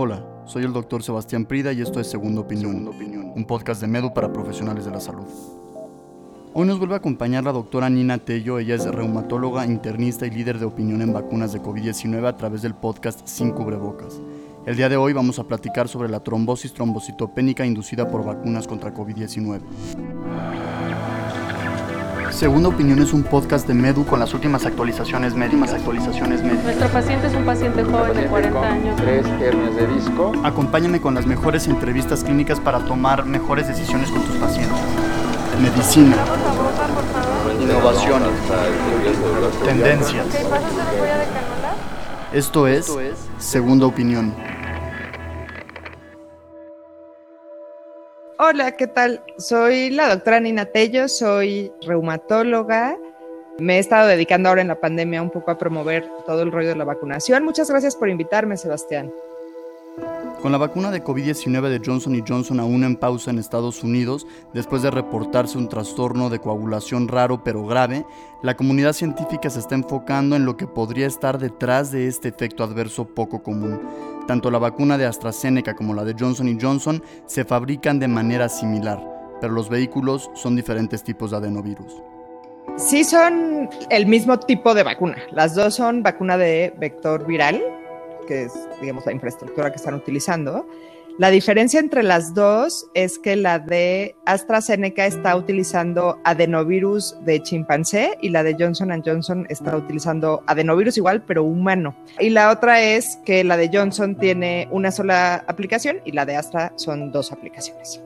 Hola, 0.00 0.22
soy 0.46 0.62
el 0.62 0.72
doctor 0.72 1.02
Sebastián 1.02 1.44
Prida 1.44 1.72
y 1.72 1.80
esto 1.80 1.98
es 1.98 2.08
Segunda 2.08 2.42
Opinión, 2.42 2.88
un 3.34 3.44
podcast 3.44 3.80
de 3.80 3.88
Medu 3.88 4.14
para 4.14 4.32
profesionales 4.32 4.84
de 4.84 4.92
la 4.92 5.00
salud. 5.00 5.26
Hoy 6.54 6.68
nos 6.68 6.78
vuelve 6.78 6.94
a 6.94 6.98
acompañar 6.98 7.42
la 7.42 7.50
doctora 7.50 7.90
Nina 7.90 8.18
Tello, 8.18 8.60
ella 8.60 8.76
es 8.76 8.84
reumatóloga, 8.84 9.66
internista 9.66 10.24
y 10.24 10.30
líder 10.30 10.60
de 10.60 10.66
opinión 10.66 11.02
en 11.02 11.12
vacunas 11.12 11.52
de 11.52 11.60
COVID-19 11.60 12.28
a 12.28 12.36
través 12.36 12.62
del 12.62 12.74
podcast 12.74 13.26
Sin 13.26 13.50
Cubrebocas. 13.50 14.20
El 14.66 14.76
día 14.76 14.88
de 14.88 14.96
hoy 14.96 15.14
vamos 15.14 15.40
a 15.40 15.48
platicar 15.48 15.88
sobre 15.88 16.08
la 16.08 16.20
trombosis 16.20 16.72
trombocitopénica 16.72 17.66
inducida 17.66 18.08
por 18.08 18.24
vacunas 18.24 18.68
contra 18.68 18.94
COVID-19. 18.94 19.62
Segunda 22.38 22.68
Opinión 22.68 23.00
es 23.00 23.12
un 23.12 23.24
podcast 23.24 23.66
de 23.66 23.74
Medu 23.74 24.06
con 24.06 24.20
las 24.20 24.32
últimas 24.32 24.64
actualizaciones 24.64 25.34
médicas. 25.34 25.74
Actualizaciones 25.74 26.40
médicas. 26.40 26.66
Nuestro 26.66 26.88
paciente 26.90 27.26
es 27.26 27.34
un 27.34 27.44
paciente 27.44 27.82
joven 27.82 28.16
de 28.16 28.26
40 28.26 28.60
años. 28.62 28.96
Tres 28.96 29.26
hernias 29.26 29.74
de 29.74 29.86
disco. 29.88 30.32
Acompáñame 30.44 31.00
con 31.00 31.16
las 31.16 31.26
mejores 31.26 31.66
entrevistas 31.66 32.22
clínicas 32.22 32.60
para 32.60 32.78
tomar 32.84 33.24
mejores 33.24 33.66
decisiones 33.66 34.12
con 34.12 34.22
tus 34.22 34.36
pacientes. 34.36 34.78
Medicina, 35.60 36.16
innovación, 37.60 38.22
tendencias. 39.64 40.26
Esto 42.32 42.68
es 42.68 42.94
Segunda 43.38 43.86
Opinión. 43.86 44.32
Hola, 48.40 48.76
¿qué 48.76 48.86
tal? 48.86 49.20
Soy 49.36 49.90
la 49.90 50.08
doctora 50.08 50.38
Nina 50.38 50.64
Tello, 50.66 51.08
soy 51.08 51.72
reumatóloga. 51.82 52.96
Me 53.58 53.74
he 53.74 53.78
estado 53.80 54.06
dedicando 54.06 54.48
ahora 54.48 54.60
en 54.60 54.68
la 54.68 54.78
pandemia 54.78 55.20
un 55.20 55.30
poco 55.30 55.50
a 55.50 55.58
promover 55.58 56.08
todo 56.24 56.42
el 56.42 56.52
rollo 56.52 56.68
de 56.68 56.76
la 56.76 56.84
vacunación. 56.84 57.42
Muchas 57.42 57.68
gracias 57.68 57.96
por 57.96 58.08
invitarme, 58.08 58.56
Sebastián. 58.56 59.12
Con 60.40 60.52
la 60.52 60.58
vacuna 60.58 60.92
de 60.92 61.02
COVID-19 61.02 61.68
de 61.68 61.82
Johnson 61.84 62.24
Johnson 62.24 62.60
aún 62.60 62.84
en 62.84 62.94
pausa 62.94 63.32
en 63.32 63.40
Estados 63.40 63.82
Unidos, 63.82 64.24
después 64.54 64.82
de 64.82 64.92
reportarse 64.92 65.58
un 65.58 65.68
trastorno 65.68 66.30
de 66.30 66.38
coagulación 66.38 67.08
raro 67.08 67.42
pero 67.42 67.66
grave, 67.66 68.06
la 68.44 68.56
comunidad 68.56 68.92
científica 68.92 69.50
se 69.50 69.58
está 69.58 69.74
enfocando 69.74 70.36
en 70.36 70.44
lo 70.44 70.56
que 70.56 70.68
podría 70.68 71.08
estar 71.08 71.40
detrás 71.40 71.90
de 71.90 72.06
este 72.06 72.28
efecto 72.28 72.62
adverso 72.62 73.04
poco 73.04 73.42
común. 73.42 73.80
Tanto 74.28 74.50
la 74.50 74.58
vacuna 74.58 74.98
de 74.98 75.06
AstraZeneca 75.06 75.74
como 75.74 75.94
la 75.94 76.04
de 76.04 76.14
Johnson 76.16 76.58
Johnson 76.60 77.02
se 77.24 77.46
fabrican 77.46 77.98
de 77.98 78.08
manera 78.08 78.50
similar, 78.50 79.02
pero 79.40 79.54
los 79.54 79.70
vehículos 79.70 80.30
son 80.34 80.54
diferentes 80.54 81.02
tipos 81.02 81.30
de 81.30 81.38
adenovirus. 81.38 82.02
Sí 82.76 83.04
son 83.04 83.70
el 83.88 84.04
mismo 84.04 84.38
tipo 84.38 84.74
de 84.74 84.82
vacuna. 84.82 85.16
Las 85.32 85.54
dos 85.54 85.76
son 85.76 86.02
vacuna 86.02 86.36
de 86.36 86.74
vector 86.76 87.26
viral, 87.26 87.62
que 88.26 88.42
es, 88.42 88.52
digamos, 88.82 89.06
la 89.06 89.12
infraestructura 89.12 89.70
que 89.70 89.76
están 89.76 89.94
utilizando. 89.94 90.68
La 91.18 91.30
diferencia 91.30 91.80
entre 91.80 92.04
las 92.04 92.32
dos 92.32 92.86
es 92.94 93.18
que 93.18 93.34
la 93.34 93.58
de 93.58 94.14
AstraZeneca 94.24 95.04
está 95.04 95.34
utilizando 95.34 96.20
adenovirus 96.22 97.16
de 97.24 97.42
chimpancé 97.42 98.16
y 98.22 98.28
la 98.28 98.44
de 98.44 98.54
Johnson 98.56 99.02
Johnson 99.04 99.44
está 99.48 99.76
utilizando 99.76 100.44
adenovirus 100.46 100.96
igual, 100.96 101.24
pero 101.24 101.42
humano. 101.42 101.96
Y 102.20 102.30
la 102.30 102.52
otra 102.52 102.80
es 102.82 103.18
que 103.26 103.42
la 103.42 103.56
de 103.56 103.68
Johnson 103.72 104.14
tiene 104.14 104.68
una 104.70 104.92
sola 104.92 105.42
aplicación 105.48 106.00
y 106.04 106.12
la 106.12 106.24
de 106.24 106.36
Astra 106.36 106.72
son 106.76 107.10
dos 107.10 107.32
aplicaciones. 107.32 108.00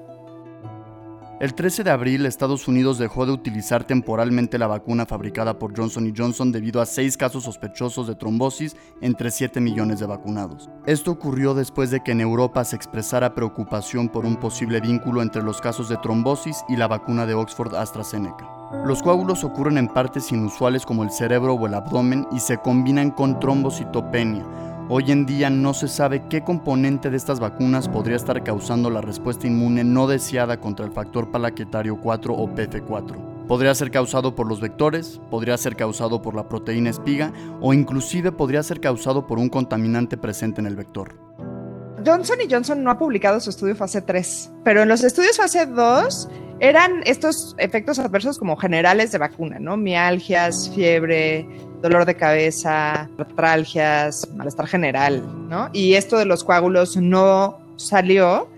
El 1.42 1.54
13 1.54 1.82
de 1.82 1.90
abril, 1.90 2.24
Estados 2.24 2.68
Unidos 2.68 2.98
dejó 2.98 3.26
de 3.26 3.32
utilizar 3.32 3.82
temporalmente 3.82 4.58
la 4.58 4.68
vacuna 4.68 5.06
fabricada 5.06 5.58
por 5.58 5.76
Johnson 5.76 6.14
Johnson 6.16 6.52
debido 6.52 6.80
a 6.80 6.86
seis 6.86 7.16
casos 7.16 7.42
sospechosos 7.42 8.06
de 8.06 8.14
trombosis 8.14 8.76
entre 9.00 9.28
7 9.32 9.60
millones 9.60 9.98
de 9.98 10.06
vacunados. 10.06 10.70
Esto 10.86 11.10
ocurrió 11.10 11.52
después 11.54 11.90
de 11.90 12.00
que 12.00 12.12
en 12.12 12.20
Europa 12.20 12.62
se 12.62 12.76
expresara 12.76 13.34
preocupación 13.34 14.08
por 14.08 14.24
un 14.24 14.36
posible 14.36 14.80
vínculo 14.80 15.20
entre 15.20 15.42
los 15.42 15.60
casos 15.60 15.88
de 15.88 15.96
trombosis 15.96 16.62
y 16.68 16.76
la 16.76 16.86
vacuna 16.86 17.26
de 17.26 17.34
Oxford 17.34 17.74
AstraZeneca. 17.74 18.48
Los 18.86 19.02
coágulos 19.02 19.42
ocurren 19.42 19.78
en 19.78 19.88
partes 19.88 20.30
inusuales 20.30 20.86
como 20.86 21.02
el 21.02 21.10
cerebro 21.10 21.54
o 21.54 21.66
el 21.66 21.74
abdomen 21.74 22.24
y 22.30 22.38
se 22.38 22.58
combinan 22.58 23.10
con 23.10 23.40
trombocitopenia, 23.40 24.46
Hoy 24.88 25.12
en 25.12 25.26
día 25.26 25.48
no 25.48 25.74
se 25.74 25.86
sabe 25.86 26.24
qué 26.28 26.42
componente 26.42 27.08
de 27.08 27.16
estas 27.16 27.38
vacunas 27.38 27.88
podría 27.88 28.16
estar 28.16 28.42
causando 28.42 28.90
la 28.90 29.00
respuesta 29.00 29.46
inmune 29.46 29.84
no 29.84 30.08
deseada 30.08 30.58
contra 30.58 30.84
el 30.84 30.92
factor 30.92 31.30
plaquetario 31.30 31.98
4 32.00 32.34
o 32.34 32.48
PF4. 32.48 33.46
Podría 33.46 33.74
ser 33.76 33.92
causado 33.92 34.34
por 34.34 34.48
los 34.48 34.60
vectores, 34.60 35.20
podría 35.30 35.56
ser 35.56 35.76
causado 35.76 36.20
por 36.20 36.34
la 36.34 36.48
proteína 36.48 36.90
espiga 36.90 37.32
o 37.60 37.72
inclusive 37.72 38.32
podría 38.32 38.62
ser 38.64 38.80
causado 38.80 39.26
por 39.26 39.38
un 39.38 39.48
contaminante 39.48 40.16
presente 40.16 40.60
en 40.60 40.66
el 40.66 40.76
vector. 40.76 41.16
Johnson 42.04 42.38
Johnson 42.50 42.82
no 42.82 42.90
ha 42.90 42.98
publicado 42.98 43.38
su 43.38 43.50
estudio 43.50 43.76
fase 43.76 44.02
3, 44.02 44.52
pero 44.64 44.82
en 44.82 44.88
los 44.88 45.04
estudios 45.04 45.36
fase 45.36 45.64
2 45.64 46.28
eran 46.58 47.02
estos 47.04 47.54
efectos 47.58 48.00
adversos 48.00 48.38
como 48.38 48.56
generales 48.56 49.12
de 49.12 49.18
vacuna, 49.18 49.58
¿no? 49.60 49.76
Mialgias, 49.76 50.70
fiebre, 50.74 51.46
dolor 51.82 52.06
de 52.06 52.14
cabeza, 52.14 53.08
artralgias, 53.18 54.28
malestar 54.34 54.66
general, 54.66 55.22
¿no? 55.48 55.68
Y 55.72 55.94
esto 55.94 56.16
de 56.16 56.24
los 56.24 56.44
coágulos 56.44 56.96
no 56.96 57.58
salió 57.76 58.48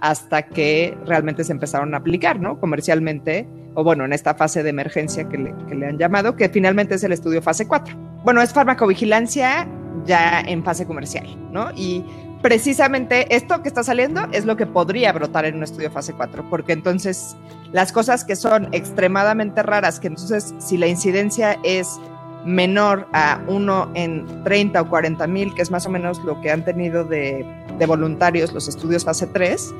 hasta 0.00 0.42
que 0.42 0.98
realmente 1.06 1.44
se 1.44 1.52
empezaron 1.52 1.94
a 1.94 1.98
aplicar, 1.98 2.40
¿no? 2.40 2.58
Comercialmente, 2.58 3.46
o 3.74 3.84
bueno, 3.84 4.04
en 4.04 4.12
esta 4.12 4.34
fase 4.34 4.64
de 4.64 4.70
emergencia 4.70 5.28
que 5.28 5.38
le, 5.38 5.54
que 5.68 5.76
le 5.76 5.86
han 5.86 5.96
llamado, 5.96 6.34
que 6.34 6.48
finalmente 6.48 6.96
es 6.96 7.04
el 7.04 7.12
estudio 7.12 7.40
fase 7.40 7.68
4. 7.68 7.96
Bueno, 8.24 8.42
es 8.42 8.52
farmacovigilancia 8.52 9.68
ya 10.04 10.40
en 10.40 10.64
fase 10.64 10.86
comercial, 10.86 11.26
¿no? 11.52 11.70
Y 11.76 12.04
precisamente 12.42 13.34
esto 13.34 13.62
que 13.62 13.68
está 13.68 13.84
saliendo 13.84 14.26
es 14.32 14.44
lo 14.44 14.56
que 14.56 14.66
podría 14.66 15.12
brotar 15.12 15.44
en 15.44 15.56
un 15.56 15.62
estudio 15.62 15.90
fase 15.90 16.12
4, 16.12 16.50
porque 16.50 16.72
entonces 16.72 17.36
las 17.72 17.92
cosas 17.92 18.24
que 18.24 18.34
son 18.34 18.68
extremadamente 18.72 19.62
raras, 19.62 20.00
que 20.00 20.08
entonces 20.08 20.52
si 20.58 20.76
la 20.76 20.88
incidencia 20.88 21.58
es 21.62 22.00
menor 22.44 23.06
a 23.12 23.40
uno 23.46 23.90
en 23.94 24.42
30 24.44 24.82
o 24.82 24.88
40 24.88 25.26
mil, 25.26 25.54
que 25.54 25.62
es 25.62 25.70
más 25.70 25.86
o 25.86 25.90
menos 25.90 26.22
lo 26.24 26.40
que 26.40 26.50
han 26.50 26.64
tenido 26.64 27.04
de, 27.04 27.46
voluntarios 27.86 28.52
los 28.52 28.68
estudios 28.68 29.04
fase 29.04 29.26
3, 29.26 29.74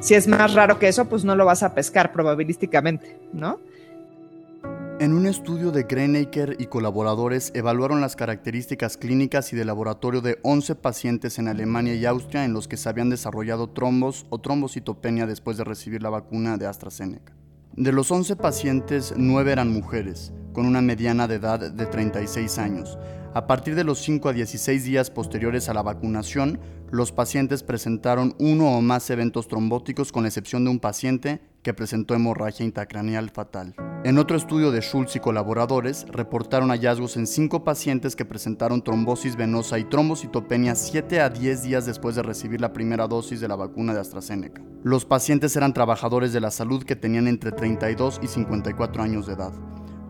si 0.00 0.14
es 0.14 0.28
más 0.28 0.54
raro 0.54 0.78
que 0.78 0.88
eso, 0.88 1.06
pues 1.06 1.24
no 1.24 1.34
lo 1.34 1.46
vas 1.46 1.62
a 1.62 1.74
pescar 1.74 2.12
probabilísticamente, 2.12 3.18
¿no? 3.32 3.58
En 5.00 5.14
un 5.14 5.26
estudio 5.26 5.70
de 5.70 5.84
Greinaker 5.84 6.56
y 6.58 6.66
colaboradores 6.66 7.52
evaluaron 7.54 8.00
las 8.00 8.16
características 8.16 8.96
clínicas 8.96 9.52
y 9.52 9.56
de 9.56 9.64
laboratorio 9.64 10.20
de 10.20 10.38
11 10.42 10.74
pacientes 10.74 11.38
en 11.38 11.46
Alemania 11.46 11.94
y 11.94 12.04
Austria 12.04 12.44
en 12.44 12.52
los 12.52 12.66
que 12.66 12.76
se 12.76 12.88
habían 12.88 13.08
desarrollado 13.08 13.70
trombos 13.70 14.26
o 14.28 14.40
trombocitopenia 14.40 15.26
después 15.26 15.56
de 15.56 15.62
recibir 15.62 16.02
la 16.02 16.10
vacuna 16.10 16.56
de 16.56 16.66
AstraZeneca. 16.66 17.32
De 17.76 17.92
los 17.92 18.10
11 18.10 18.34
pacientes, 18.34 19.14
9 19.16 19.52
eran 19.52 19.72
mujeres, 19.72 20.32
con 20.58 20.66
una 20.66 20.82
mediana 20.82 21.28
de 21.28 21.36
edad 21.36 21.70
de 21.70 21.86
36 21.86 22.58
años. 22.58 22.98
A 23.32 23.46
partir 23.46 23.76
de 23.76 23.84
los 23.84 24.00
5 24.00 24.28
a 24.28 24.32
16 24.32 24.82
días 24.82 25.08
posteriores 25.08 25.68
a 25.68 25.72
la 25.72 25.82
vacunación, 25.82 26.58
los 26.90 27.12
pacientes 27.12 27.62
presentaron 27.62 28.34
uno 28.40 28.76
o 28.76 28.80
más 28.80 29.08
eventos 29.10 29.46
trombóticos 29.46 30.10
con 30.10 30.26
excepción 30.26 30.64
de 30.64 30.70
un 30.70 30.80
paciente 30.80 31.40
que 31.62 31.74
presentó 31.74 32.16
hemorragia 32.16 32.66
intracraneal 32.66 33.30
fatal. 33.30 33.76
En 34.02 34.18
otro 34.18 34.36
estudio 34.36 34.72
de 34.72 34.80
Schultz 34.80 35.14
y 35.14 35.20
colaboradores, 35.20 36.06
reportaron 36.08 36.70
hallazgos 36.70 37.16
en 37.16 37.28
5 37.28 37.62
pacientes 37.62 38.16
que 38.16 38.24
presentaron 38.24 38.82
trombosis 38.82 39.36
venosa 39.36 39.78
y 39.78 39.84
trombocitopenia 39.84 40.74
7 40.74 41.20
a 41.20 41.30
10 41.30 41.62
días 41.62 41.86
después 41.86 42.16
de 42.16 42.24
recibir 42.24 42.60
la 42.60 42.72
primera 42.72 43.06
dosis 43.06 43.38
de 43.38 43.46
la 43.46 43.54
vacuna 43.54 43.94
de 43.94 44.00
AstraZeneca. 44.00 44.60
Los 44.82 45.04
pacientes 45.04 45.54
eran 45.54 45.72
trabajadores 45.72 46.32
de 46.32 46.40
la 46.40 46.50
salud 46.50 46.82
que 46.82 46.96
tenían 46.96 47.28
entre 47.28 47.52
32 47.52 48.18
y 48.24 48.26
54 48.26 49.04
años 49.04 49.28
de 49.28 49.34
edad. 49.34 49.52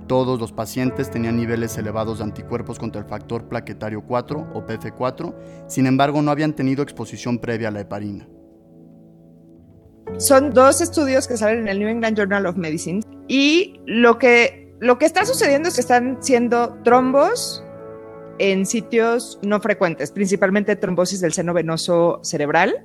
Todos 0.08 0.40
los 0.40 0.52
pacientes 0.52 1.10
tenían 1.10 1.36
niveles 1.36 1.76
elevados 1.76 2.18
de 2.18 2.24
anticuerpos 2.24 2.78
contra 2.78 3.02
el 3.02 3.06
factor 3.06 3.46
plaquetario 3.46 4.02
4 4.02 4.52
o 4.54 4.66
PF4, 4.66 5.34
sin 5.68 5.86
embargo 5.86 6.22
no 6.22 6.30
habían 6.30 6.54
tenido 6.54 6.82
exposición 6.82 7.38
previa 7.38 7.68
a 7.68 7.70
la 7.70 7.80
heparina. 7.80 8.26
Son 10.16 10.50
dos 10.54 10.80
estudios 10.80 11.28
que 11.28 11.36
salen 11.36 11.60
en 11.60 11.68
el 11.68 11.78
New 11.78 11.88
England 11.88 12.16
Journal 12.16 12.46
of 12.46 12.56
Medicine 12.56 13.02
y 13.28 13.82
lo 13.84 14.18
que, 14.18 14.74
lo 14.80 14.98
que 14.98 15.04
está 15.04 15.26
sucediendo 15.26 15.68
es 15.68 15.74
que 15.74 15.82
están 15.82 16.16
siendo 16.20 16.78
trombos 16.84 17.62
en 18.38 18.64
sitios 18.64 19.38
no 19.42 19.60
frecuentes, 19.60 20.10
principalmente 20.10 20.74
trombosis 20.74 21.20
del 21.20 21.34
seno 21.34 21.52
venoso 21.52 22.20
cerebral 22.22 22.82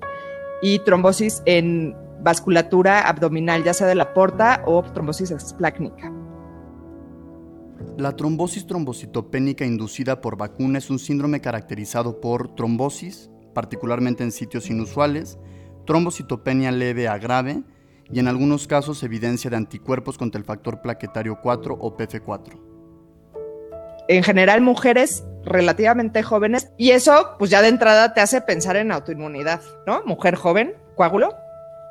y 0.61 0.79
trombosis 0.79 1.41
en 1.45 1.95
vasculatura 2.19 3.01
abdominal, 3.01 3.63
ya 3.63 3.73
sea 3.73 3.87
de 3.87 3.95
la 3.95 4.13
porta 4.13 4.61
o 4.65 4.83
trombosis 4.83 5.31
esplácnica. 5.31 6.11
La 7.97 8.15
trombosis 8.15 8.65
trombocitopénica 8.65 9.65
inducida 9.65 10.19
por 10.19 10.35
vacuna 10.35 10.79
es 10.79 10.89
un 10.89 10.97
síndrome 10.97 11.41
caracterizado 11.41 12.19
por 12.19 12.55
trombosis, 12.55 13.29
particularmente 13.53 14.23
en 14.23 14.31
sitios 14.31 14.71
inusuales, 14.71 15.37
trombocitopenia 15.85 16.71
leve 16.71 17.07
a 17.07 17.19
grave 17.19 17.61
y 18.11 18.19
en 18.19 18.27
algunos 18.27 18.67
casos 18.67 19.03
evidencia 19.03 19.51
de 19.51 19.57
anticuerpos 19.57 20.17
contra 20.17 20.39
el 20.39 20.45
factor 20.45 20.81
plaquetario 20.81 21.39
4 21.39 21.77
o 21.79 21.95
PF4. 21.95 22.59
En 24.07 24.23
general, 24.23 24.61
mujeres 24.61 25.23
relativamente 25.45 26.23
jóvenes 26.23 26.71
y 26.77 26.91
eso 26.91 27.35
pues 27.37 27.51
ya 27.51 27.61
de 27.61 27.67
entrada 27.67 28.15
te 28.15 28.21
hace 28.21 28.41
pensar 28.41 28.75
en 28.75 28.91
autoinmunidad, 28.91 29.61
¿no? 29.85 30.03
Mujer 30.05 30.35
joven, 30.35 30.73
coágulo. 30.95 31.42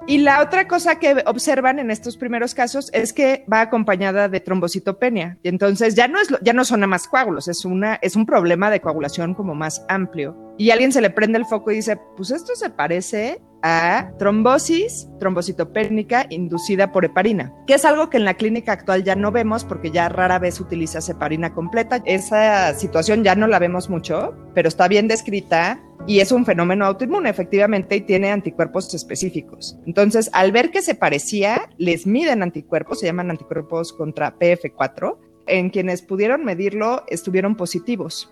Y 0.07 0.19
la 0.19 0.43
otra 0.43 0.67
cosa 0.67 0.99
que 0.99 1.23
observan 1.27 1.79
en 1.79 1.91
estos 1.91 2.17
primeros 2.17 2.55
casos 2.55 2.91
es 2.93 3.13
que 3.13 3.45
va 3.51 3.61
acompañada 3.61 4.29
de 4.29 4.41
trombocitopenia. 4.41 5.39
Y 5.43 5.49
entonces 5.49 5.95
ya 5.95 6.09
no, 6.09 6.21
es, 6.21 6.29
ya 6.43 6.53
no 6.53 6.65
son 6.65 6.81
nada 6.81 6.89
más 6.89 7.07
coágulos, 7.07 7.47
es, 7.47 7.65
una, 7.65 7.95
es 8.03 8.17
un 8.17 8.27
problema 8.27 8.71
de 8.71 8.81
coagulación 8.81 9.35
como 9.35 9.55
más 9.55 9.85
amplio. 9.89 10.37
Y 10.59 10.71
alguien 10.71 10.93
se 10.93 11.01
le 11.01 11.11
prende 11.11 11.39
el 11.39 11.47
foco 11.47 11.71
y 11.71 11.77
dice, 11.77 11.99
pues 12.17 12.31
esto 12.31 12.55
se 12.55 12.71
parece 12.71 13.41
a 13.63 14.11
trombosis 14.19 15.09
trombocitopénica 15.19 16.27
inducida 16.31 16.91
por 16.91 17.05
heparina, 17.05 17.55
que 17.67 17.75
es 17.75 17.85
algo 17.85 18.11
que 18.11 18.17
en 18.17 18.25
la 18.25 18.35
clínica 18.35 18.73
actual 18.73 19.05
ya 19.05 19.15
no 19.15 19.31
vemos 19.31 19.65
porque 19.65 19.91
ya 19.91 20.09
rara 20.09 20.39
vez 20.39 20.61
utiliza 20.61 20.99
heparina 21.09 21.55
completa. 21.55 22.03
Esa 22.05 22.75
situación 22.75 23.23
ya 23.23 23.35
no 23.35 23.47
la 23.47 23.59
vemos 23.59 23.89
mucho, 23.89 24.35
pero 24.55 24.69
está 24.69 24.89
bien 24.89 25.09
descrita 25.09 25.81
y 26.07 26.19
es 26.19 26.33
un 26.33 26.45
fenómeno 26.45 26.85
autoinmune 26.85 27.31
efectivamente 27.31 27.97
y 27.97 28.01
tiene 28.01 28.33
anticuerpos 28.33 28.93
específicos. 28.93 29.79
Entonces, 29.87 30.29
al 30.33 30.51
ver 30.51 30.71
que 30.71 30.83
se 30.83 30.97
parecía, 30.97 31.71
les 31.79 32.07
miden 32.07 32.43
anticuerpos, 32.43 33.01
se 33.01 33.07
llaman 33.07 33.31
anticuerpos 33.31 33.93
contra 33.93 34.37
PF4. 34.39 35.19
En 35.47 35.71
quienes 35.71 36.03
pudieron 36.03 36.45
medirlo 36.45 37.03
estuvieron 37.09 37.57
positivos. 37.57 38.31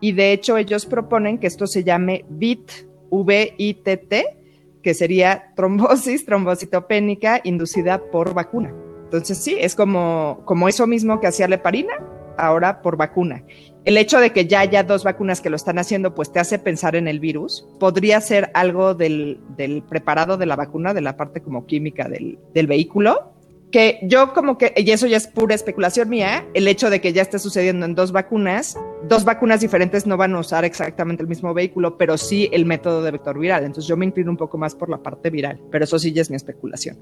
Y 0.00 0.12
de 0.12 0.32
hecho 0.32 0.56
ellos 0.56 0.86
proponen 0.86 1.38
que 1.38 1.46
esto 1.46 1.66
se 1.66 1.84
llame 1.84 2.24
VIT, 2.28 2.70
V-I-T-T, 3.10 4.36
que 4.82 4.94
sería 4.94 5.52
trombosis 5.56 6.24
trombocitopénica 6.24 7.40
inducida 7.44 7.98
por 8.10 8.34
vacuna. 8.34 8.72
Entonces 9.04 9.38
sí, 9.38 9.56
es 9.58 9.74
como, 9.74 10.42
como 10.44 10.68
eso 10.68 10.86
mismo 10.86 11.20
que 11.20 11.28
hacía 11.28 11.48
la 11.48 11.56
heparina, 11.56 11.94
ahora 12.38 12.82
por 12.82 12.96
vacuna. 12.96 13.44
El 13.84 13.96
hecho 13.96 14.18
de 14.18 14.32
que 14.32 14.46
ya 14.46 14.60
haya 14.60 14.82
dos 14.82 15.04
vacunas 15.04 15.40
que 15.40 15.50
lo 15.50 15.56
están 15.56 15.78
haciendo, 15.78 16.14
pues 16.14 16.32
te 16.32 16.40
hace 16.40 16.58
pensar 16.58 16.96
en 16.96 17.08
el 17.08 17.20
virus. 17.20 17.66
Podría 17.78 18.20
ser 18.20 18.50
algo 18.54 18.94
del, 18.94 19.40
del 19.56 19.82
preparado 19.82 20.36
de 20.36 20.46
la 20.46 20.56
vacuna, 20.56 20.92
de 20.92 21.02
la 21.02 21.16
parte 21.16 21.40
como 21.40 21.66
química 21.66 22.08
del, 22.08 22.38
del 22.52 22.66
vehículo, 22.66 23.35
que 23.70 23.98
yo 24.02 24.32
como 24.32 24.58
que, 24.58 24.72
y 24.76 24.90
eso 24.90 25.06
ya 25.06 25.16
es 25.16 25.26
pura 25.26 25.54
especulación 25.54 26.08
mía, 26.08 26.46
el 26.54 26.68
hecho 26.68 26.90
de 26.90 27.00
que 27.00 27.12
ya 27.12 27.22
esté 27.22 27.38
sucediendo 27.38 27.84
en 27.84 27.94
dos 27.94 28.12
vacunas, 28.12 28.76
dos 29.08 29.24
vacunas 29.24 29.60
diferentes 29.60 30.06
no 30.06 30.16
van 30.16 30.34
a 30.34 30.40
usar 30.40 30.64
exactamente 30.64 31.22
el 31.22 31.28
mismo 31.28 31.52
vehículo, 31.52 31.98
pero 31.98 32.16
sí 32.16 32.48
el 32.52 32.64
método 32.64 33.02
de 33.02 33.10
vector 33.10 33.38
viral. 33.38 33.64
Entonces 33.64 33.88
yo 33.88 33.96
me 33.96 34.06
inclino 34.06 34.30
un 34.30 34.36
poco 34.36 34.56
más 34.58 34.74
por 34.74 34.88
la 34.88 35.02
parte 35.02 35.30
viral, 35.30 35.60
pero 35.70 35.84
eso 35.84 35.98
sí 35.98 36.12
ya 36.12 36.22
es 36.22 36.30
mi 36.30 36.36
especulación. 36.36 36.98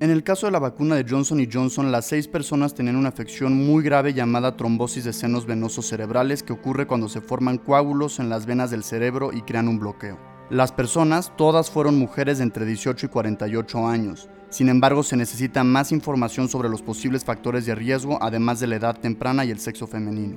En 0.00 0.10
el 0.10 0.22
caso 0.22 0.46
de 0.46 0.52
la 0.52 0.60
vacuna 0.60 0.94
de 0.94 1.04
Johnson 1.08 1.44
Johnson, 1.52 1.90
las 1.90 2.06
seis 2.06 2.28
personas 2.28 2.72
tenían 2.72 2.94
una 2.94 3.08
afección 3.08 3.66
muy 3.66 3.82
grave 3.82 4.14
llamada 4.14 4.56
trombosis 4.56 5.04
de 5.04 5.12
senos 5.12 5.44
venosos 5.44 5.88
cerebrales 5.88 6.44
que 6.44 6.52
ocurre 6.52 6.86
cuando 6.86 7.08
se 7.08 7.20
forman 7.20 7.58
coágulos 7.58 8.20
en 8.20 8.28
las 8.28 8.46
venas 8.46 8.70
del 8.70 8.84
cerebro 8.84 9.32
y 9.32 9.42
crean 9.42 9.66
un 9.66 9.80
bloqueo. 9.80 10.16
Las 10.50 10.70
personas 10.70 11.36
todas 11.36 11.68
fueron 11.68 11.98
mujeres 11.98 12.38
de 12.38 12.44
entre 12.44 12.64
18 12.64 13.06
y 13.06 13.08
48 13.08 13.88
años. 13.88 14.28
Sin 14.50 14.68
embargo, 14.68 15.02
se 15.02 15.16
necesita 15.16 15.62
más 15.62 15.92
información 15.92 16.48
sobre 16.48 16.68
los 16.68 16.80
posibles 16.80 17.24
factores 17.24 17.66
de 17.66 17.74
riesgo, 17.74 18.18
además 18.22 18.60
de 18.60 18.66
la 18.66 18.76
edad 18.76 18.98
temprana 18.98 19.44
y 19.44 19.50
el 19.50 19.58
sexo 19.58 19.86
femenino. 19.86 20.36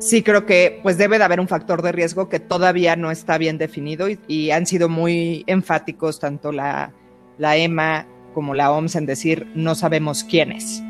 Sí, 0.00 0.22
creo 0.22 0.44
que 0.44 0.80
pues 0.82 0.98
debe 0.98 1.16
de 1.16 1.24
haber 1.24 1.40
un 1.40 1.48
factor 1.48 1.80
de 1.80 1.92
riesgo 1.92 2.28
que 2.28 2.40
todavía 2.40 2.94
no 2.94 3.10
está 3.10 3.38
bien 3.38 3.56
definido 3.56 4.08
y, 4.28 4.50
han 4.50 4.66
sido 4.66 4.88
muy 4.90 5.44
enfáticos 5.46 6.20
tanto 6.20 6.52
la, 6.52 6.92
la 7.38 7.56
EMA 7.56 8.06
como 8.34 8.52
la 8.52 8.70
OMS 8.70 8.96
en 8.96 9.06
decir 9.06 9.46
no 9.54 9.74
sabemos 9.74 10.24
quién 10.24 10.52
es. 10.52 10.82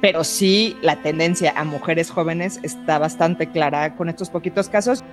Pero 0.00 0.24
sí 0.24 0.76
la 0.80 1.02
tendencia 1.02 1.52
a 1.56 1.64
mujeres 1.64 2.10
jóvenes 2.10 2.58
está 2.62 2.98
bastante 2.98 3.50
clara 3.50 3.96
con 3.96 4.08
estos 4.08 4.30
poquitos 4.30 4.70
casos 4.70 5.04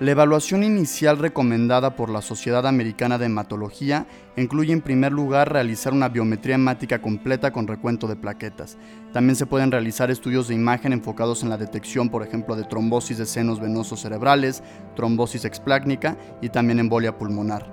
la 0.00 0.12
evaluación 0.12 0.64
inicial 0.64 1.18
recomendada 1.18 1.94
por 1.94 2.08
la 2.08 2.22
Sociedad 2.22 2.66
Americana 2.66 3.18
de 3.18 3.26
Hematología 3.26 4.06
incluye 4.34 4.72
en 4.72 4.80
primer 4.80 5.12
lugar 5.12 5.52
realizar 5.52 5.92
una 5.92 6.08
biometría 6.08 6.54
hemática 6.54 7.02
completa 7.02 7.52
con 7.52 7.66
recuento 7.66 8.06
de 8.06 8.16
plaquetas. 8.16 8.78
También 9.12 9.36
se 9.36 9.44
pueden 9.44 9.70
realizar 9.70 10.10
estudios 10.10 10.48
de 10.48 10.54
imagen 10.54 10.94
enfocados 10.94 11.42
en 11.42 11.50
la 11.50 11.58
detección, 11.58 12.08
por 12.08 12.22
ejemplo, 12.22 12.56
de 12.56 12.64
trombosis 12.64 13.18
de 13.18 13.26
senos 13.26 13.60
venosos 13.60 14.00
cerebrales, 14.00 14.62
trombosis 14.96 15.44
explácnica 15.44 16.16
y 16.40 16.48
también 16.48 16.78
embolia 16.78 17.18
pulmonar. 17.18 17.70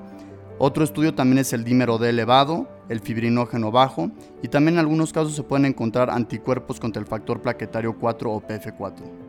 Otro 0.60 0.84
estudio 0.84 1.14
también 1.14 1.38
es 1.38 1.54
el 1.54 1.64
dímero 1.64 1.98
D 1.98 2.10
elevado, 2.10 2.68
el 2.90 3.00
fibrinógeno 3.00 3.72
bajo 3.72 4.12
y 4.44 4.50
también 4.50 4.76
en 4.76 4.80
algunos 4.80 5.14
casos 5.14 5.34
se 5.34 5.44
pueden 5.44 5.66
encontrar 5.66 6.10
anticuerpos 6.10 6.82
contra 6.82 7.00
el 7.00 7.08
factor 7.08 7.42
plaquetario 7.42 7.98
4 7.98 8.30
o 8.30 8.42
PF4. 8.42 9.27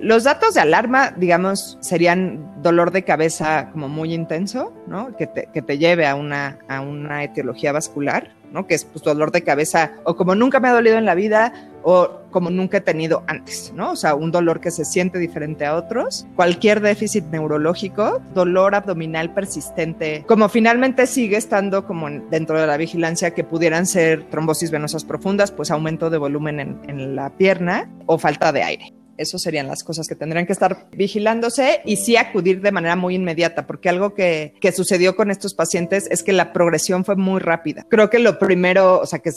Los 0.00 0.24
datos 0.24 0.54
de 0.54 0.60
alarma, 0.60 1.12
digamos, 1.16 1.78
serían 1.80 2.62
dolor 2.62 2.90
de 2.90 3.04
cabeza 3.04 3.70
como 3.72 3.88
muy 3.88 4.12
intenso, 4.12 4.72
¿no? 4.86 5.16
Que 5.16 5.26
te, 5.26 5.78
lleve 5.78 6.06
a 6.06 6.14
una, 6.14 6.58
a 6.68 6.80
una 6.80 7.24
etiología 7.24 7.72
vascular, 7.72 8.34
¿no? 8.52 8.66
Que 8.66 8.74
es 8.74 8.84
pues, 8.84 9.04
dolor 9.04 9.30
de 9.32 9.42
cabeza 9.42 9.92
o 10.04 10.16
como 10.16 10.34
nunca 10.34 10.60
me 10.60 10.68
ha 10.68 10.72
dolido 10.72 10.98
en 10.98 11.04
la 11.04 11.14
vida 11.14 11.70
o 11.84 12.22
como 12.30 12.50
nunca 12.50 12.78
he 12.78 12.80
tenido 12.80 13.22
antes, 13.28 13.72
¿no? 13.74 13.92
O 13.92 13.96
sea, 13.96 14.14
un 14.14 14.32
dolor 14.32 14.60
que 14.60 14.70
se 14.70 14.84
siente 14.84 15.18
diferente 15.18 15.64
a 15.64 15.76
otros, 15.76 16.26
cualquier 16.34 16.80
déficit 16.80 17.24
neurológico, 17.26 18.20
dolor 18.34 18.74
abdominal 18.74 19.32
persistente, 19.32 20.24
como 20.26 20.48
finalmente 20.48 21.06
sigue 21.06 21.36
estando 21.36 21.86
como 21.86 22.10
dentro 22.10 22.60
de 22.60 22.66
la 22.66 22.76
vigilancia 22.76 23.32
que 23.32 23.44
pudieran 23.44 23.86
ser 23.86 24.24
trombosis 24.30 24.70
venosas 24.70 25.04
profundas, 25.04 25.52
pues 25.52 25.70
aumento 25.70 26.10
de 26.10 26.18
volumen 26.18 26.60
en, 26.60 26.80
en 26.88 27.14
la 27.14 27.30
pierna 27.30 27.88
o 28.06 28.18
falta 28.18 28.50
de 28.50 28.62
aire. 28.62 29.03
Eso 29.16 29.38
serían 29.38 29.66
las 29.66 29.84
cosas 29.84 30.08
que 30.08 30.14
tendrían 30.14 30.46
que 30.46 30.52
estar 30.52 30.86
vigilándose 30.92 31.80
y 31.84 31.96
sí 31.96 32.16
acudir 32.16 32.60
de 32.60 32.72
manera 32.72 32.96
muy 32.96 33.14
inmediata, 33.14 33.66
porque 33.66 33.88
algo 33.88 34.14
que, 34.14 34.54
que, 34.60 34.72
sucedió 34.72 35.14
con 35.14 35.30
estos 35.30 35.54
pacientes 35.54 36.08
es 36.10 36.22
que 36.22 36.32
la 36.32 36.52
progresión 36.52 37.04
fue 37.04 37.16
muy 37.16 37.40
rápida. 37.40 37.86
Creo 37.88 38.10
que 38.10 38.18
lo 38.18 38.38
primero, 38.38 39.00
o 39.00 39.06
sea, 39.06 39.20
que, 39.20 39.30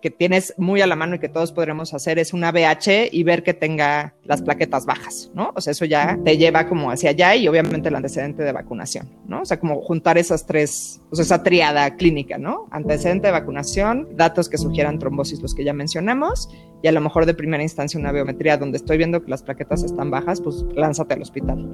que 0.00 0.10
tienes 0.10 0.54
muy 0.56 0.80
a 0.80 0.86
la 0.86 0.96
mano 0.96 1.16
y 1.16 1.18
que 1.18 1.28
todos 1.28 1.52
podremos 1.52 1.92
hacer 1.94 2.18
es 2.18 2.32
una 2.32 2.52
BH 2.52 3.08
y 3.10 3.22
ver 3.24 3.42
que 3.42 3.54
tenga 3.54 4.14
las 4.24 4.42
plaquetas 4.42 4.86
bajas, 4.86 5.30
¿no? 5.34 5.52
O 5.56 5.60
sea, 5.60 5.72
eso 5.72 5.84
ya 5.84 6.18
te 6.24 6.36
lleva 6.36 6.68
como 6.68 6.90
hacia 6.90 7.10
allá 7.10 7.34
y 7.34 7.48
obviamente 7.48 7.88
el 7.88 7.96
antecedente 7.96 8.42
de 8.42 8.52
vacunación, 8.52 9.10
¿no? 9.26 9.42
O 9.42 9.44
sea, 9.44 9.58
como 9.58 9.80
juntar 9.82 10.18
esas 10.18 10.46
tres, 10.46 11.00
o 11.10 11.16
sea, 11.16 11.24
esa 11.24 11.42
triada 11.42 11.96
clínica, 11.96 12.38
¿no? 12.38 12.68
Antecedente 12.70 13.26
de 13.26 13.32
vacunación, 13.32 14.08
datos 14.16 14.48
que 14.48 14.58
sugieran 14.58 14.98
trombosis, 14.98 15.40
los 15.40 15.54
que 15.54 15.64
ya 15.64 15.72
mencionamos, 15.72 16.48
y 16.82 16.88
a 16.88 16.92
lo 16.92 17.00
mejor 17.00 17.26
de 17.26 17.34
primera 17.34 17.62
instancia 17.62 18.00
una 18.00 18.12
biometría 18.12 18.56
donde 18.56 18.78
estoy 18.78 18.98
viendo 19.00 19.24
que 19.24 19.30
las 19.30 19.42
plaquetas 19.42 19.82
están 19.82 20.10
bajas, 20.10 20.42
pues 20.42 20.62
lánzate 20.76 21.14
al 21.14 21.22
hospital. 21.22 21.66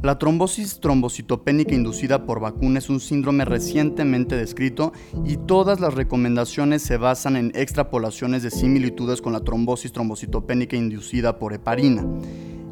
La 0.00 0.18
trombosis 0.18 0.80
trombocitopénica 0.80 1.74
inducida 1.74 2.24
por 2.24 2.40
vacuna 2.40 2.78
es 2.78 2.88
un 2.88 3.00
síndrome 3.00 3.44
recientemente 3.44 4.34
descrito 4.34 4.94
y 5.26 5.36
todas 5.36 5.80
las 5.80 5.92
recomendaciones 5.92 6.80
se 6.80 6.96
basan 6.96 7.36
en 7.36 7.52
extrapolaciones 7.54 8.42
de 8.42 8.50
similitudes 8.50 9.20
con 9.20 9.34
la 9.34 9.40
trombosis 9.40 9.92
trombocitopénica 9.92 10.74
inducida 10.74 11.38
por 11.38 11.52
heparina. 11.52 12.02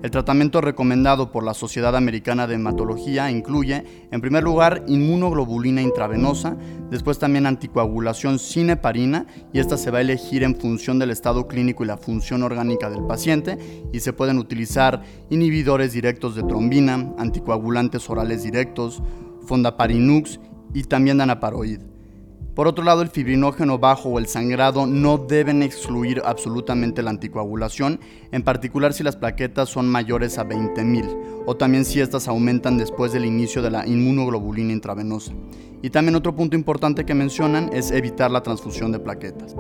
El 0.02 0.11
tratamiento 0.11 0.61
recomendado 0.61 1.30
por 1.30 1.44
la 1.44 1.54
Sociedad 1.54 1.94
Americana 1.94 2.49
de 2.49 2.56
Hematología 2.56 3.30
incluye, 3.30 3.85
en 4.11 4.21
primer 4.21 4.42
lugar, 4.42 4.82
inmunoglobulina 4.88 5.80
intravenosa, 5.80 6.56
después 6.90 7.21
también 7.21 7.47
anticoagulación 7.47 8.40
sin 8.40 8.71
heparina, 8.71 9.26
y 9.52 9.61
esta 9.61 9.76
se 9.76 9.92
va 9.92 9.99
a 9.99 10.00
elegir 10.00 10.42
en 10.42 10.56
función 10.56 10.99
del 10.99 11.11
estado 11.11 11.47
clínico 11.47 11.85
y 11.85 11.87
la 11.87 11.99
función 11.99 12.42
orgánica 12.42 12.90
del 12.90 13.06
paciente, 13.06 13.59
y 13.92 14.00
se 14.00 14.12
pueden 14.12 14.38
utilizar 14.38 15.04
inhibidores 15.30 15.92
directos 15.92 16.35
de 16.35 16.42
trombina, 16.42 17.14
anticoagulantes 17.16 18.11
orales 18.11 18.42
directos, 18.42 19.00
fondaparinux 19.47 20.40
y 20.75 20.82
también 20.82 21.18
danaparoid. 21.18 21.91
Por 22.54 22.68
otro 22.68 22.85
lado, 22.85 23.00
el 23.00 23.09
fibrinógeno 23.09 23.78
bajo 23.78 24.11
o 24.11 24.18
el 24.18 24.26
sangrado 24.26 24.87
no 24.87 25.16
deben 25.16 25.62
excluir 25.62 26.21
absolutamente 26.25 27.02
la 27.02 27.09
anticoagulación, 27.09 27.99
en 28.30 28.42
particular 28.42 28.92
si 28.92 29.02
las 29.02 29.16
plaquetas 29.16 29.71
son 29.71 29.88
mayores 29.88 30.37
a 30.37 30.47
20.000 30.47 31.44
o 31.47 31.56
también 31.56 31.87
si 31.87 32.00
estas 32.00 32.28
aumentan 32.28 32.76
después 32.76 33.12
del 33.12 33.25
inicio 33.25 33.62
de 33.62 33.71
la 33.71 33.87
inmunoglobulina 33.87 34.73
intravenosa. 34.73 35.32
Y 35.80 35.88
también 35.88 36.14
otro 36.14 36.37
punto 36.37 36.54
importante 36.54 37.06
que 37.06 37.14
mencionan 37.14 37.71
es 37.73 37.90
evitar 37.90 38.30
la 38.30 38.42
transfusión 38.42 38.92
de 38.92 38.99
plaquetas 38.99 39.56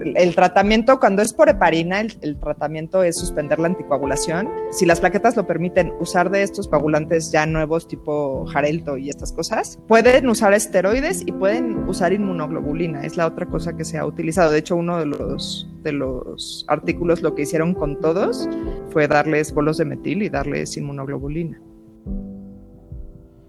el 0.00 0.34
tratamiento, 0.34 1.00
cuando 1.00 1.22
es 1.22 1.32
por 1.32 1.48
heparina, 1.48 2.00
el, 2.00 2.38
tratamiento 2.38 3.02
es 3.02 3.16
suspender 3.16 3.58
la 3.58 3.68
anticoagulación. 3.68 4.48
Si 4.70 4.86
las 4.86 5.00
plaquetas 5.00 5.36
lo 5.36 5.46
permiten, 5.46 5.92
usar 6.00 6.30
de 6.30 6.42
estos 6.42 6.68
coagulantes 6.68 7.30
ya 7.30 7.46
nuevos, 7.46 7.88
tipo 7.88 8.46
Jarelto 8.46 8.96
y 8.96 9.08
estas 9.08 9.32
cosas, 9.32 9.78
pueden 9.88 10.28
usar 10.28 10.52
esteroides 10.52 11.22
y 11.26 11.32
pueden 11.32 11.88
usar 11.88 12.12
inmunoglobulina. 12.12 13.04
Es 13.04 13.16
la 13.16 13.26
otra 13.26 13.46
cosa 13.46 13.76
que 13.76 13.84
se 13.84 13.98
ha 13.98 14.06
utilizado. 14.06 14.50
De 14.50 14.58
hecho, 14.58 14.76
uno 14.76 14.98
de 14.98 15.06
los, 15.06 15.68
de 15.82 15.92
los 15.92 16.64
artículos 16.68 17.22
lo 17.22 17.34
que 17.34 17.42
hicieron 17.42 17.74
con 17.74 18.00
todos 18.00 18.48
fue 18.90 19.08
darles 19.08 19.52
bolos 19.52 19.78
de 19.78 19.84
metil 19.84 20.22
y 20.22 20.28
darles 20.28 20.76
inmunoglobulina. 20.76 21.60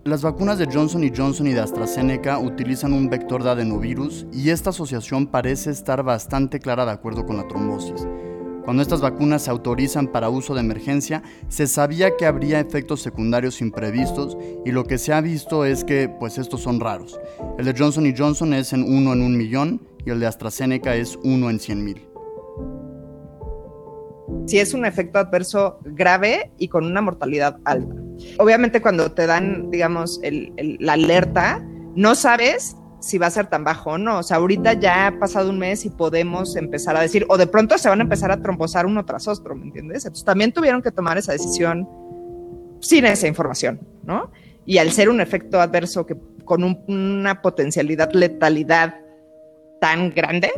Las 0.06 0.22
vacunas 0.22 0.58
de 0.58 0.66
Johnson 0.66 1.04
Johnson 1.16 1.48
y 1.48 1.52
de 1.52 1.60
AstraZeneca 1.60 2.40
utilizan 2.40 2.94
un 2.94 3.10
vector 3.10 3.44
de 3.44 3.50
adenovirus 3.50 4.26
y 4.32 4.50
esta 4.50 4.70
asociación 4.70 5.28
parece 5.28 5.72
estar 5.72 6.04
bastante 6.04 6.60
clara 6.60 6.86
de 6.86 6.92
acuerdo 6.92 7.26
con 7.26 7.36
la 7.36 7.48
trombosis. 7.48 8.08
Cuando 8.64 8.82
estas 8.82 9.02
vacunas 9.02 9.44
se 9.44 9.52
autorizan 9.52 10.08
para 10.08 10.30
uso 10.30 10.54
de 10.54 10.62
emergencia, 10.62 11.22
se 11.50 11.68
sabía 11.68 12.16
que 12.16 12.26
habría 12.26 12.62
efectos 12.62 13.02
secundarios 13.02 13.62
imprevistos 13.62 14.38
y 14.66 14.72
lo 14.72 14.86
que 14.86 14.98
se 14.98 15.12
ha 15.12 15.20
visto 15.20 15.66
es 15.66 15.84
que 15.84 16.08
pues 16.08 16.38
estos 16.38 16.62
son 16.62 16.80
raros. 16.80 17.20
El 17.58 17.66
de 17.66 17.76
Johnson 17.78 18.14
Johnson 18.18 18.54
es 18.54 18.72
en 18.72 18.84
1 18.84 19.14
en 19.14 19.22
un 19.22 19.38
millón 19.38 19.82
y 20.06 20.12
el 20.12 20.22
de 20.22 20.28
AstraZeneca 20.28 20.96
es 20.96 21.20
1 21.24 21.50
en 21.50 21.60
100 21.60 21.84
mil 21.84 22.10
si 24.50 24.58
es 24.58 24.74
un 24.74 24.84
efecto 24.84 25.20
adverso 25.20 25.80
grave 25.84 26.52
y 26.58 26.70
con 26.70 26.84
una 26.84 27.02
mortalidad 27.02 27.60
alta. 27.66 27.99
Obviamente 28.38 28.82
cuando 28.82 29.12
te 29.12 29.26
dan, 29.26 29.72
digamos, 29.72 30.20
la 30.24 30.94
alerta, 30.94 31.66
no 31.96 32.16
sabes 32.16 32.76
si 33.00 33.18
va 33.18 33.28
a 33.28 33.32
ser 33.32 33.48
tan 33.48 33.64
bajo 33.64 33.92
o 33.92 33.98
no. 33.98 34.20
O 34.20 34.24
sea, 34.24 34.38
ahorita 34.38 34.74
ya 34.74 35.08
ha 35.08 35.20
pasado 35.20 35.50
un 35.50 35.60
mes 35.60 35.86
y 35.86 35.90
podemos 35.90 36.56
empezar 36.56 36.96
a 36.98 37.02
decir, 37.02 37.26
o 37.30 37.38
de 37.38 37.48
pronto 37.48 37.78
se 37.78 37.90
van 37.90 38.00
a 38.00 38.04
empezar 38.04 38.32
a 38.32 38.42
trombosar 38.42 38.86
uno 38.86 39.06
tras 39.06 39.28
otro, 39.28 39.56
¿me 39.56 39.66
entiendes? 39.66 40.06
Entonces 40.06 40.26
también 40.26 40.52
tuvieron 40.52 40.82
que 40.82 40.92
tomar 40.92 41.18
esa 41.18 41.32
decisión 41.32 41.88
sin 42.82 43.06
esa 43.06 43.28
información, 43.28 43.80
¿no? 44.04 44.32
Y 44.66 44.78
al 44.78 44.92
ser 44.92 45.10
un 45.10 45.22
efecto 45.22 45.60
adverso 45.62 46.06
que 46.06 46.16
con 46.46 46.64
una 46.64 47.42
potencialidad 47.42 48.12
letalidad 48.14 48.96
tan 49.80 50.10
grande, 50.12 50.52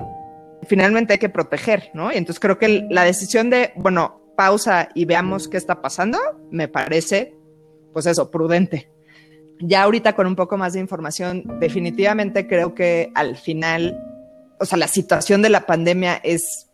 finalmente 0.64 1.14
hay 1.14 1.20
que 1.20 1.30
proteger, 1.30 1.92
¿no? 1.94 2.12
Y 2.12 2.18
entonces 2.18 2.40
creo 2.40 2.58
que 2.58 2.88
la 2.90 3.04
decisión 3.04 3.50
de, 3.50 3.74
bueno, 3.76 4.22
pausa 4.36 4.90
y 4.96 5.06
veamos 5.06 5.48
qué 5.48 5.58
está 5.58 5.82
pasando, 5.82 6.18
me 6.50 6.68
parece, 6.68 7.36
pues 7.94 8.06
eso, 8.06 8.32
prudente. 8.32 8.90
Ya 9.60 9.84
ahorita 9.84 10.16
con 10.16 10.28
un 10.28 10.36
poco 10.36 10.58
más 10.58 10.74
de 10.74 10.80
información, 10.80 11.44
definitivamente 11.60 12.48
creo 12.48 12.74
que 12.74 13.12
al 13.14 13.38
final, 13.38 13.98
o 14.60 14.66
sea, 14.66 14.78
la 14.78 14.88
situación 14.88 15.42
de 15.42 15.50
la 15.50 15.66
pandemia 15.66 16.20
es 16.24 16.68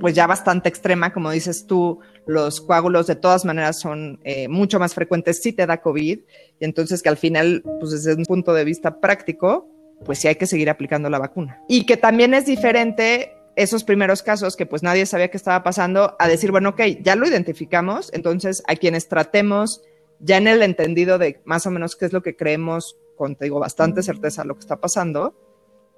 pues 0.00 0.14
ya 0.14 0.26
bastante 0.26 0.68
extrema, 0.68 1.12
como 1.12 1.30
dices 1.30 1.66
tú, 1.66 2.00
los 2.26 2.60
coágulos 2.60 3.06
de 3.06 3.16
todas 3.16 3.44
maneras 3.44 3.78
son 3.78 4.20
eh, 4.24 4.48
mucho 4.48 4.78
más 4.78 4.94
frecuentes 4.94 5.40
si 5.40 5.52
te 5.52 5.66
da 5.66 5.80
COVID, 5.80 6.18
y 6.60 6.64
entonces 6.64 7.02
que 7.02 7.08
al 7.08 7.16
final, 7.16 7.62
pues 7.80 7.92
desde 7.92 8.14
un 8.14 8.24
punto 8.24 8.52
de 8.52 8.64
vista 8.64 9.00
práctico, 9.00 9.68
pues 10.04 10.18
sí 10.18 10.28
hay 10.28 10.34
que 10.34 10.46
seguir 10.46 10.68
aplicando 10.68 11.08
la 11.08 11.18
vacuna. 11.18 11.62
Y 11.68 11.86
que 11.86 11.96
también 11.96 12.34
es 12.34 12.46
diferente 12.46 13.32
esos 13.54 13.84
primeros 13.84 14.22
casos 14.22 14.56
que 14.56 14.66
pues 14.66 14.82
nadie 14.82 15.06
sabía 15.06 15.28
que 15.28 15.36
estaba 15.36 15.62
pasando 15.62 16.16
a 16.18 16.28
decir, 16.28 16.50
bueno, 16.50 16.70
ok, 16.70 16.80
ya 17.00 17.16
lo 17.16 17.26
identificamos, 17.26 18.10
entonces 18.12 18.62
a 18.66 18.76
quienes 18.76 19.08
tratemos 19.08 19.82
ya 20.22 20.38
en 20.38 20.46
el 20.46 20.62
entendido 20.62 21.18
de 21.18 21.42
más 21.44 21.66
o 21.66 21.70
menos 21.70 21.96
qué 21.96 22.06
es 22.06 22.12
lo 22.12 22.22
que 22.22 22.36
creemos 22.36 22.96
con, 23.16 23.36
te 23.36 23.44
digo, 23.44 23.60
bastante 23.60 24.02
certeza 24.02 24.44
lo 24.44 24.54
que 24.54 24.60
está 24.60 24.80
pasando, 24.80 25.34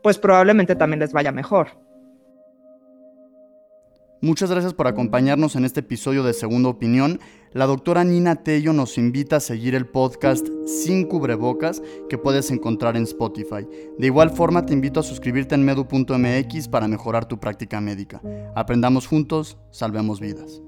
pues 0.03 0.19
probablemente 0.19 0.75
también 0.75 1.01
les 1.01 1.13
vaya 1.13 1.31
mejor. 1.33 1.69
Muchas 4.21 4.51
gracias 4.51 4.73
por 4.73 4.87
acompañarnos 4.87 5.55
en 5.55 5.67
este 5.67 5.81
episodio 5.81 6.23
de 6.23 6.33
Segunda 6.33 6.71
Opinión. 6.71 7.21
La 7.53 7.67
doctora 7.67 8.05
Nina 8.05 8.43
Tello 8.43 8.73
nos 8.73 8.97
invita 8.97 9.37
a 9.37 9.41
seguir 9.41 9.75
el 9.75 9.87
podcast 9.87 10.49
Sin 10.67 11.05
Cubrebocas 11.05 11.83
que 12.09 12.17
puedes 12.17 12.51
encontrar 12.51 12.97
en 12.97 13.03
Spotify. 13.03 13.69
De 13.99 14.07
igual 14.07 14.31
forma 14.31 14.65
te 14.65 14.73
invito 14.73 15.01
a 15.01 15.03
suscribirte 15.03 15.55
en 15.55 15.65
medu.mx 15.67 16.69
para 16.69 16.89
mejorar 16.89 17.27
tu 17.27 17.39
práctica 17.39 17.83
médica. 17.83 18.23
Aprendamos 18.55 19.07
juntos, 19.07 19.59
salvemos 19.71 20.21
vidas. 20.21 20.63